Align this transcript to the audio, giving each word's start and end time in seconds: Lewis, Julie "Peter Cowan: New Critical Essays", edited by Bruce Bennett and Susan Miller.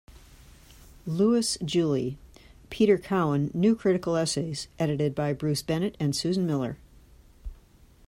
Lewis, 1.05 1.59
Julie 1.63 2.17
"Peter 2.71 2.97
Cowan: 2.97 3.51
New 3.53 3.75
Critical 3.75 4.15
Essays", 4.15 4.67
edited 4.79 5.13
by 5.13 5.31
Bruce 5.31 5.61
Bennett 5.61 5.95
and 5.99 6.15
Susan 6.15 6.47
Miller. 6.47 6.79